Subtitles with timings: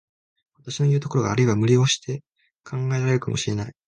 [0.55, 2.13] 私のいう所があるいは無理押しと
[2.67, 3.73] 考えられるかも知れない。